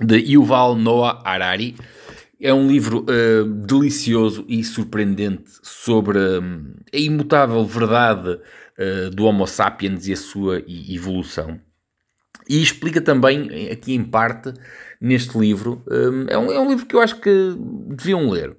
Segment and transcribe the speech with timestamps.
[0.00, 1.76] de Yuval Noah Harari.
[2.40, 9.46] É um livro uh, delicioso e surpreendente sobre um, a imutável verdade uh, do Homo
[9.46, 11.58] sapiens e a sua evolução.
[12.48, 14.52] E explica também, aqui em parte,
[15.00, 17.56] neste livro, um, é, um, é um livro que eu acho que
[17.88, 18.56] deviam ler.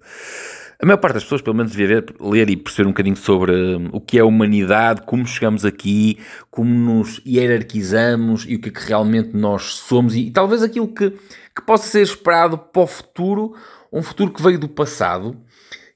[0.79, 3.89] A maior parte das pessoas, pelo menos, devia ler e perceber um bocadinho sobre hum,
[3.91, 6.19] o que é a humanidade, como chegamos aqui,
[6.51, 10.87] como nos hierarquizamos e o que é que realmente nós somos e, e talvez aquilo
[10.87, 13.55] que, que possa ser esperado para o futuro,
[13.91, 15.35] um futuro que veio do passado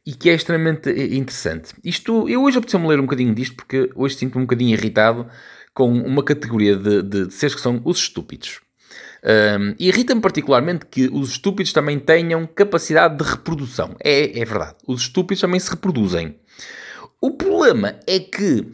[0.04, 1.76] e que é extremamente eh, interessante.
[1.84, 5.28] Isto, eu hoje apeteceu-me ler um bocadinho disto porque hoje sinto-me um bocadinho irritado
[5.76, 8.62] com uma categoria de, de, de seres que são os estúpidos.
[9.24, 13.96] Um, Irrita-me particularmente que os estúpidos também tenham capacidade de reprodução.
[14.00, 14.76] É, é verdade.
[14.88, 16.40] Os estúpidos também se reproduzem.
[17.20, 18.68] O problema é que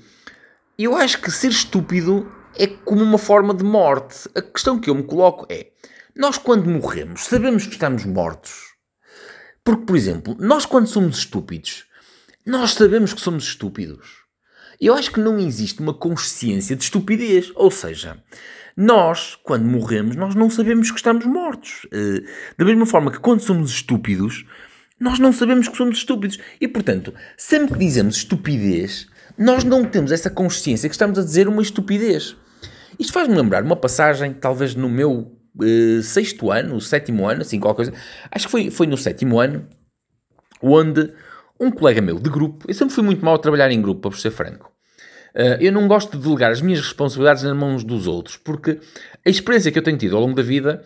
[0.79, 4.29] eu acho que ser estúpido é como uma forma de morte.
[4.35, 5.67] A questão que eu me coloco é:
[6.15, 8.75] nós, quando morremos, sabemos que estamos mortos.
[9.63, 11.85] Porque, por exemplo, nós, quando somos estúpidos,
[12.45, 14.25] nós sabemos que somos estúpidos.
[14.79, 17.51] Eu acho que não existe uma consciência de estupidez.
[17.55, 18.23] Ou seja,
[18.77, 21.85] nós, quando morremos, nós não sabemos que estamos mortos.
[21.85, 22.23] Uh,
[22.55, 24.45] da mesma forma que quando somos estúpidos,
[24.99, 26.37] nós não sabemos que somos estúpidos.
[26.61, 31.47] E, portanto, sempre que dizemos estupidez, nós não temos essa consciência que estamos a dizer
[31.47, 32.35] uma estupidez.
[32.99, 37.85] Isto faz-me lembrar uma passagem, talvez no meu uh, sexto ano, sétimo ano, assim, qualquer
[37.85, 37.93] coisa.
[38.29, 39.67] Acho que foi, foi no sétimo ano,
[40.61, 41.11] onde
[41.59, 44.19] um colega meu de grupo, eu sempre fui muito mal a trabalhar em grupo, para
[44.19, 44.71] ser franco.
[45.37, 48.79] Uh, eu não gosto de delegar as minhas responsabilidades nas mãos dos outros, porque
[49.23, 50.83] a experiência que eu tenho tido ao longo da vida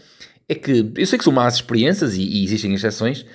[0.49, 3.25] é que, eu sei que são más experiências e, e existem exceções,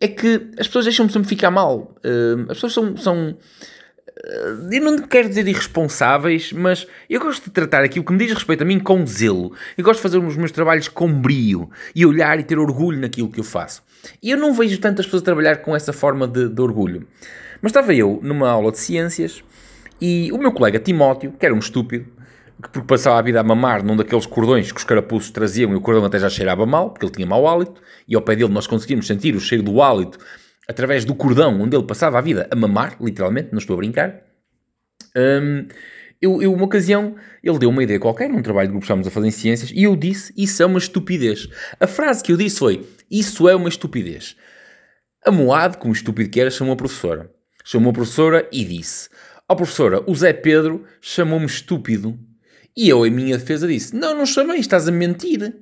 [0.00, 1.96] é que as pessoas deixam-me sempre ficar mal.
[2.04, 7.50] Uh, as pessoas são, são uh, eu não quero dizer irresponsáveis, mas eu gosto de
[7.50, 9.52] tratar aquilo que me diz respeito a mim com zelo.
[9.76, 13.28] Eu gosto de fazer os meus trabalhos com brio e olhar e ter orgulho naquilo
[13.28, 13.82] que eu faço.
[14.22, 17.08] E eu não vejo tantas pessoas trabalhar com essa forma de, de orgulho.
[17.60, 19.42] Mas estava eu numa aula de ciências
[20.00, 22.06] e o meu colega Timóteo, que era um estúpido,
[22.62, 25.76] que porque passava a vida a mamar num daqueles cordões que os carapuços traziam e
[25.76, 28.52] o cordão até já cheirava mal, porque ele tinha mau hálito, e ao pé dele
[28.52, 30.18] nós conseguimos sentir o cheiro do hálito
[30.68, 34.22] através do cordão onde ele passava a vida a mamar, literalmente, não estou a brincar.
[35.16, 35.66] Um,
[36.20, 39.08] eu, eu, uma ocasião, ele deu uma ideia qualquer, num trabalho de grupo que estávamos
[39.08, 41.48] a fazer em ciências, e eu disse, isso é uma estupidez.
[41.80, 44.36] A frase que eu disse foi, isso é uma estupidez.
[45.24, 47.30] A Moad, como estúpido que era, chamou a professora.
[47.64, 49.08] Chamou a professora e disse,
[49.52, 52.18] oh, professora, o Zé Pedro chamou-me estúpido.
[52.76, 55.52] E eu, em minha defesa, disse: Não, não chamei, estás a mentir.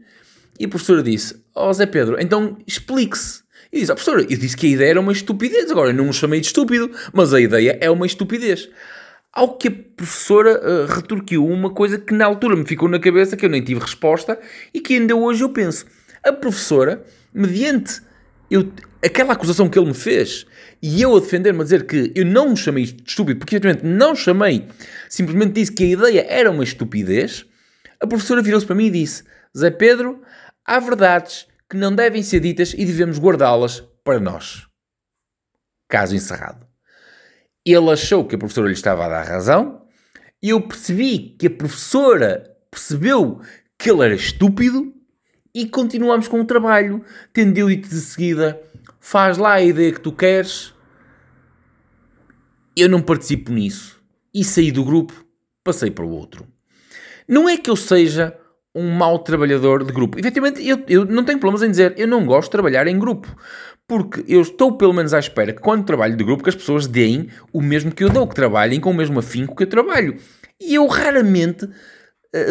[0.59, 3.43] E a professora disse: oh, Zé Pedro, então explique-se.
[3.73, 5.71] E disse: oh, professora, eu disse que a ideia era uma estupidez.
[5.71, 8.69] Agora, eu não me chamei de estúpido, mas a ideia é uma estupidez.
[9.33, 13.37] Ao que a professora uh, retorquiu uma coisa que na altura me ficou na cabeça,
[13.37, 14.39] que eu nem tive resposta
[14.75, 15.87] e que ainda hoje eu penso.
[16.25, 18.01] A professora, mediante
[18.51, 18.73] eu,
[19.05, 20.47] aquela acusação que ele me fez
[20.83, 23.85] e eu a defender-me a dizer que eu não me chamei de estúpido, porque efetivamente
[23.85, 24.67] não chamei,
[25.09, 27.45] simplesmente disse que a ideia era uma estupidez,
[28.01, 29.25] a professora virou-se para mim e disse:
[29.57, 30.23] Zé Pedro,
[30.65, 34.67] há verdades que não devem ser ditas e devemos guardá-las para nós.
[35.89, 36.67] Caso encerrado.
[37.65, 39.87] Ele achou que a professora lhe estava a dar razão,
[40.43, 43.41] e eu percebi que a professora percebeu
[43.79, 44.95] que ele era estúpido
[45.59, 47.05] e continuamos com o trabalho.
[47.33, 48.61] Tendo eu dito de seguida,
[49.01, 50.73] faz lá a ideia que tu queres,
[52.77, 54.01] eu não participo nisso.
[54.33, 55.13] E saí do grupo,
[55.65, 56.47] passei para o outro.
[57.27, 58.39] Não é que eu seja
[58.73, 60.17] um mau trabalhador de grupo.
[60.17, 63.27] Efetivamente, eu, eu não tenho problemas em dizer, eu não gosto de trabalhar em grupo.
[63.85, 66.87] Porque eu estou pelo menos à espera que quando trabalho de grupo que as pessoas
[66.87, 70.19] deem o mesmo que eu dou, que trabalhem com o mesmo afinco que eu trabalho.
[70.61, 71.69] E eu raramente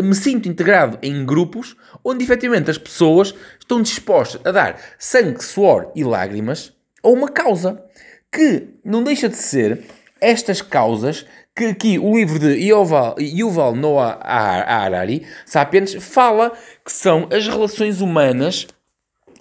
[0.03, 5.91] me sinto integrado em grupos onde efetivamente as pessoas estão dispostas a dar sangue, suor
[5.95, 7.83] e lágrimas a uma causa
[8.31, 9.83] que não deixa de ser
[10.19, 11.25] estas causas
[11.55, 16.51] que aqui o livro de Yuval, Yuval Noah Harari, Sapiens, fala
[16.85, 18.67] que são as relações humanas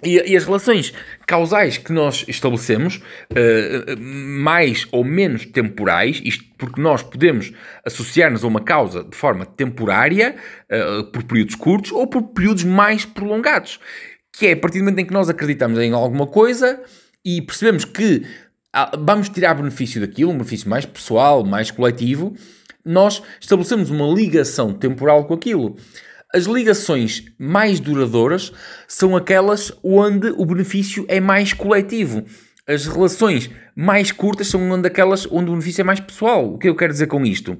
[0.03, 0.93] e, e, as relações
[1.25, 2.97] causais que nós estabelecemos,
[3.31, 7.51] uh, mais ou menos temporais, isto porque nós podemos
[7.85, 10.35] associar-nos a uma causa de forma temporária,
[10.71, 13.79] uh, por períodos curtos ou por períodos mais prolongados,
[14.31, 16.79] que é a partir do momento em que nós acreditamos em alguma coisa
[17.25, 18.23] e percebemos que
[18.71, 22.35] ah, vamos tirar benefício daquilo, um benefício mais pessoal, mais coletivo,
[22.85, 25.75] nós estabelecemos uma ligação temporal com aquilo.
[26.33, 28.51] As ligações mais duradouras
[28.85, 32.25] são aquelas onde o benefício é mais coletivo.
[32.67, 36.53] As relações mais curtas são onde aquelas onde o benefício é mais pessoal.
[36.53, 37.57] O que eu quero dizer com isto?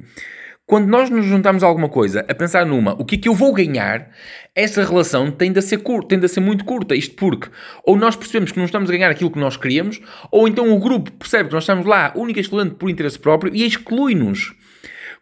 [0.66, 3.34] Quando nós nos juntamos a alguma coisa a pensar numa, o que é que eu
[3.34, 4.12] vou ganhar,
[4.54, 6.94] essa relação tende a ser curta, tende a ser muito curta.
[6.94, 7.50] Isto porque
[7.86, 10.78] ou nós percebemos que não estamos a ganhar aquilo que nós queríamos, ou então o
[10.78, 14.54] grupo percebe que nós estamos lá única e exclusiva por interesse próprio e exclui-nos.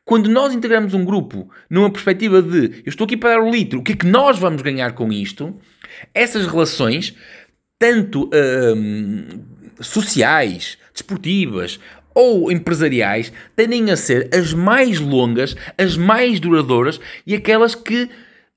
[0.05, 3.79] Quando nós integramos um grupo numa perspectiva de eu estou aqui para dar o litro,
[3.79, 5.59] o que é que nós vamos ganhar com isto?
[6.13, 7.15] Essas relações,
[7.79, 9.25] tanto hum,
[9.81, 11.79] sociais, desportivas
[12.13, 18.07] ou empresariais, tendem a ser as mais longas, as mais duradouras e aquelas que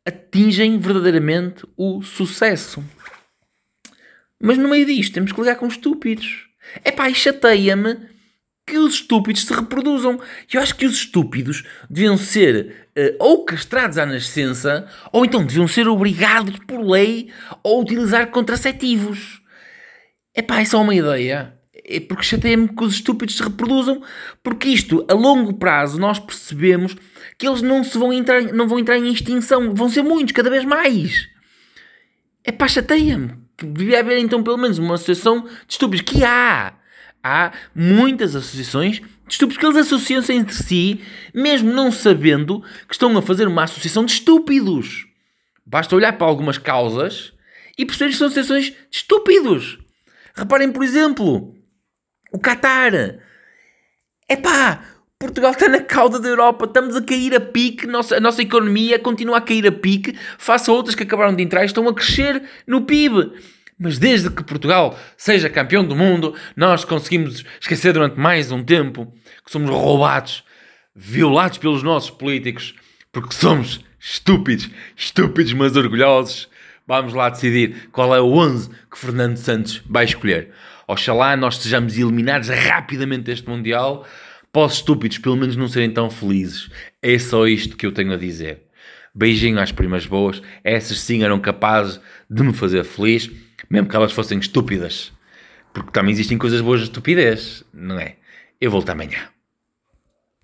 [0.07, 2.85] atingem verdadeiramente o sucesso.
[4.39, 6.47] Mas no meio disto temos que ligar com estúpidos.
[6.85, 7.97] É pá, chateia-me
[8.69, 10.21] que os estúpidos se reproduzam.
[10.53, 15.67] Eu acho que os estúpidos deviam ser uh, ou castrados à nascença, ou então deviam
[15.67, 19.41] ser obrigados por lei a utilizar contraceptivos.
[20.35, 21.55] É pá, é só uma ideia.
[21.91, 24.03] É porque chateia-me que os estúpidos se reproduzam,
[24.43, 26.95] porque isto, a longo prazo, nós percebemos
[27.39, 30.51] que eles não, se vão, entrar, não vão entrar em extinção, vão ser muitos, cada
[30.51, 31.27] vez mais.
[32.45, 33.33] É pá, chateia-me.
[33.63, 36.75] Devia haver então pelo menos uma associação de estúpidos, que há
[37.23, 41.01] há muitas associações de estúpidos que eles associam-se entre si,
[41.35, 45.07] mesmo não sabendo que estão a fazer uma associação de estúpidos.
[45.65, 47.33] Basta olhar para algumas causas
[47.77, 49.79] e perceber que são associações de estúpidos.
[50.35, 51.55] Reparem, por exemplo,
[52.33, 53.21] o Qatar.
[54.29, 54.85] Epá,
[55.19, 58.99] Portugal está na cauda da Europa, estamos a cair a pique, nossa, a nossa economia
[59.01, 61.95] continua a cair a pique, face a outras que acabaram de entrar e estão a
[61.95, 63.33] crescer no PIB.
[63.79, 69.13] Mas desde que Portugal seja campeão do mundo, nós conseguimos esquecer durante mais um tempo
[69.45, 70.43] que somos roubados,
[70.95, 72.75] violados pelos nossos políticos,
[73.13, 76.49] porque somos estúpidos, estúpidos, mas orgulhosos.
[76.89, 80.51] Vamos lá decidir qual é o 11 que Fernando Santos vai escolher.
[80.89, 84.05] Oxalá nós sejamos eliminados rapidamente deste Mundial,
[84.51, 86.69] para os estúpidos pelo menos não serem tão felizes.
[87.01, 88.63] É só isto que eu tenho a dizer.
[89.15, 93.31] Beijinho às primas boas, essas sim eram capazes de me fazer feliz
[93.69, 95.13] mesmo que elas fossem estúpidas.
[95.73, 98.17] Porque também existem coisas boas de estupidez, não é?
[98.61, 99.29] Eu volto amanhã.